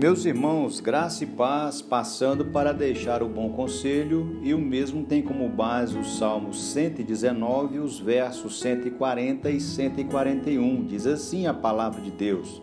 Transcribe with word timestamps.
Meus 0.00 0.24
irmãos, 0.24 0.80
graça 0.80 1.24
e 1.24 1.26
paz, 1.26 1.82
passando 1.82 2.46
para 2.46 2.72
deixar 2.72 3.22
o 3.22 3.28
bom 3.28 3.50
conselho, 3.50 4.40
e 4.42 4.54
o 4.54 4.58
mesmo 4.58 5.04
tem 5.04 5.20
como 5.20 5.46
base 5.46 5.98
o 5.98 6.02
Salmo 6.02 6.54
119, 6.54 7.80
os 7.80 8.00
versos 8.00 8.60
140 8.60 9.50
e 9.50 9.60
141. 9.60 10.86
Diz 10.86 11.06
assim 11.06 11.46
a 11.46 11.52
palavra 11.52 12.00
de 12.00 12.10
Deus: 12.10 12.62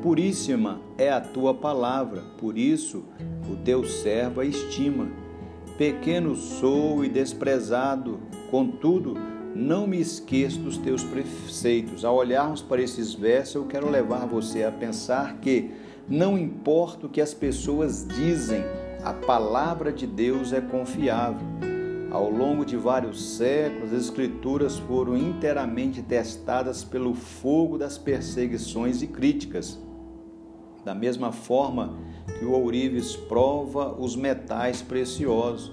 Puríssima 0.00 0.80
é 0.96 1.10
a 1.10 1.20
tua 1.20 1.52
palavra, 1.52 2.22
por 2.38 2.56
isso 2.56 3.04
o 3.46 3.56
teu 3.56 3.84
servo 3.84 4.40
a 4.40 4.46
estima. 4.46 5.08
Pequeno 5.76 6.34
sou 6.34 7.04
e 7.04 7.10
desprezado, 7.10 8.20
contudo, 8.50 9.18
não 9.54 9.86
me 9.86 10.00
esqueço 10.00 10.58
dos 10.58 10.76
teus 10.76 11.04
preceitos. 11.04 12.04
Ao 12.04 12.16
olharmos 12.16 12.60
para 12.60 12.82
esses 12.82 13.14
versos, 13.14 13.54
eu 13.54 13.64
quero 13.64 13.88
levar 13.88 14.26
você 14.26 14.64
a 14.64 14.72
pensar 14.72 15.38
que 15.38 15.70
não 16.08 16.36
importa 16.36 17.06
o 17.06 17.08
que 17.08 17.20
as 17.20 17.32
pessoas 17.32 18.06
dizem, 18.06 18.62
a 19.02 19.12
palavra 19.12 19.92
de 19.92 20.06
Deus 20.06 20.52
é 20.52 20.60
confiável. 20.60 21.46
Ao 22.10 22.30
longo 22.30 22.64
de 22.64 22.76
vários 22.76 23.36
séculos, 23.36 23.92
as 23.92 24.04
Escrituras 24.04 24.78
foram 24.78 25.16
inteiramente 25.16 26.02
testadas 26.02 26.84
pelo 26.84 27.14
fogo 27.14 27.76
das 27.76 27.98
perseguições 27.98 29.02
e 29.02 29.06
críticas. 29.06 29.78
Da 30.84 30.94
mesma 30.94 31.32
forma 31.32 31.96
que 32.38 32.44
o 32.44 32.52
ourives 32.52 33.16
prova 33.16 33.96
os 33.98 34.14
metais 34.14 34.82
preciosos, 34.82 35.72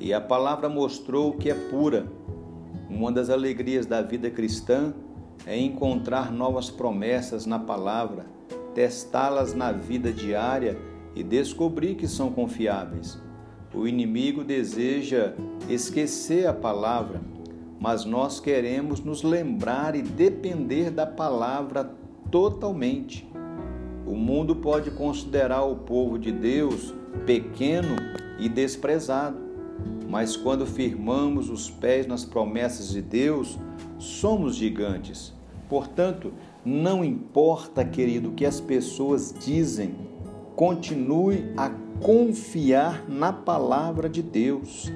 e 0.00 0.14
a 0.14 0.20
palavra 0.20 0.68
mostrou 0.68 1.34
que 1.34 1.50
é 1.50 1.54
pura. 1.54 2.10
Uma 2.90 3.12
das 3.12 3.30
alegrias 3.30 3.86
da 3.86 4.02
vida 4.02 4.28
cristã 4.28 4.92
é 5.46 5.56
encontrar 5.58 6.30
novas 6.30 6.68
promessas 6.68 7.46
na 7.46 7.58
palavra 7.58 8.26
testá-las 8.74 9.54
na 9.54 9.72
vida 9.72 10.12
diária 10.12 10.78
e 11.14 11.22
descobrir 11.22 11.96
que 11.96 12.06
são 12.06 12.30
confiáveis. 12.30 13.20
O 13.74 13.86
inimigo 13.86 14.42
deseja 14.44 15.34
esquecer 15.68 16.46
a 16.46 16.52
palavra, 16.52 17.20
mas 17.78 18.04
nós 18.04 18.40
queremos 18.40 19.00
nos 19.00 19.22
lembrar 19.22 19.94
e 19.94 20.02
depender 20.02 20.90
da 20.90 21.06
palavra 21.06 21.90
totalmente. 22.30 23.28
O 24.06 24.14
mundo 24.14 24.56
pode 24.56 24.90
considerar 24.90 25.62
o 25.64 25.76
povo 25.76 26.18
de 26.18 26.32
Deus 26.32 26.94
pequeno 27.26 27.96
e 28.38 28.48
desprezado, 28.48 29.38
mas 30.10 30.36
quando 30.36 30.66
firmamos 30.66 31.48
os 31.48 31.70
pés 31.70 32.04
nas 32.04 32.24
promessas 32.24 32.88
de 32.88 33.00
Deus, 33.00 33.56
somos 33.96 34.56
gigantes. 34.56 35.32
Portanto, 35.68 36.32
não 36.64 37.04
importa, 37.04 37.84
querido, 37.84 38.30
o 38.30 38.32
que 38.32 38.44
as 38.44 38.60
pessoas 38.60 39.32
dizem, 39.38 39.94
continue 40.56 41.52
a 41.56 41.70
confiar 42.02 43.08
na 43.08 43.32
palavra 43.32 44.08
de 44.08 44.20
Deus. 44.20 44.90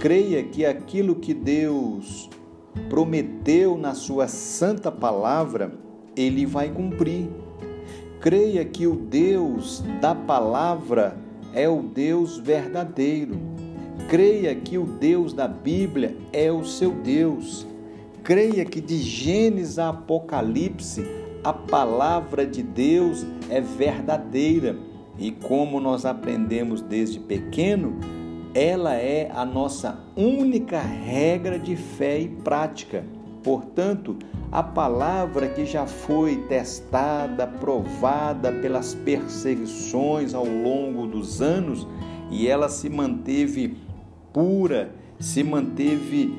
Creia 0.00 0.42
que 0.42 0.64
aquilo 0.64 1.16
que 1.16 1.34
Deus 1.34 2.30
prometeu 2.88 3.76
na 3.76 3.94
sua 3.94 4.28
santa 4.28 4.90
palavra, 4.90 5.74
ele 6.16 6.46
vai 6.46 6.70
cumprir. 6.70 7.28
Creia 8.18 8.64
que 8.64 8.86
o 8.86 8.96
Deus 8.96 9.84
da 10.00 10.14
palavra 10.14 11.18
é 11.52 11.68
o 11.68 11.82
Deus 11.82 12.38
verdadeiro. 12.38 13.67
Creia 14.06 14.54
que 14.54 14.78
o 14.78 14.84
Deus 14.84 15.32
da 15.32 15.48
Bíblia 15.48 16.16
é 16.32 16.52
o 16.52 16.64
seu 16.64 16.92
Deus 16.92 17.66
creia 18.28 18.62
que 18.62 18.78
de 18.78 18.98
Gênesis 18.98 19.78
a 19.78 19.88
Apocalipse 19.88 21.02
a 21.42 21.50
palavra 21.50 22.46
de 22.46 22.62
Deus 22.62 23.24
é 23.48 23.58
verdadeira 23.58 24.76
e 25.18 25.30
como 25.30 25.80
nós 25.80 26.04
aprendemos 26.04 26.82
desde 26.82 27.18
pequeno, 27.18 27.98
ela 28.54 28.94
é 28.94 29.30
a 29.34 29.46
nossa 29.46 29.98
única 30.14 30.78
regra 30.78 31.58
de 31.58 31.74
fé 31.74 32.20
e 32.20 32.28
prática. 32.28 33.02
Portanto, 33.42 34.16
a 34.52 34.62
palavra 34.62 35.48
que 35.48 35.64
já 35.64 35.86
foi 35.86 36.36
testada, 36.48 37.46
provada 37.46 38.52
pelas 38.52 38.94
perseguições 38.94 40.34
ao 40.34 40.44
longo 40.44 41.06
dos 41.06 41.40
anos 41.40 41.86
e 42.30 42.46
ela 42.46 42.68
se 42.68 42.90
manteve 42.90 43.74
pura, 44.32 44.90
se 45.18 45.42
manteve 45.42 46.32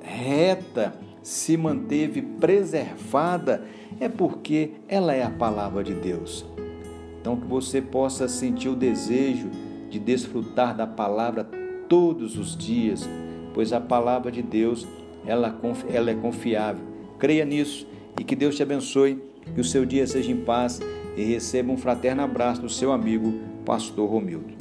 reta, 0.00 0.94
se 1.22 1.56
manteve 1.56 2.20
preservada 2.22 3.64
é 4.00 4.08
porque 4.08 4.72
ela 4.88 5.14
é 5.14 5.22
a 5.22 5.30
palavra 5.30 5.84
de 5.84 5.94
Deus. 5.94 6.44
Então 7.20 7.36
que 7.36 7.46
você 7.46 7.80
possa 7.80 8.26
sentir 8.26 8.68
o 8.68 8.74
desejo 8.74 9.48
de 9.88 9.98
desfrutar 9.98 10.76
da 10.76 10.86
palavra 10.86 11.44
todos 11.88 12.36
os 12.36 12.56
dias, 12.56 13.08
pois 13.54 13.72
a 13.72 13.80
palavra 13.80 14.32
de 14.32 14.42
Deus 14.42 14.86
ela, 15.24 15.56
ela 15.88 16.10
é 16.10 16.14
confiável. 16.14 16.84
Creia 17.18 17.44
nisso 17.44 17.86
e 18.18 18.24
que 18.24 18.34
Deus 18.34 18.56
te 18.56 18.62
abençoe, 18.62 19.22
que 19.54 19.60
o 19.60 19.64
seu 19.64 19.84
dia 19.86 20.06
seja 20.06 20.32
em 20.32 20.36
paz 20.36 20.80
e 21.16 21.22
receba 21.22 21.70
um 21.70 21.76
fraterno 21.76 22.22
abraço 22.22 22.62
do 22.62 22.68
seu 22.68 22.90
amigo, 22.92 23.34
Pastor 23.64 24.10
Romildo. 24.10 24.54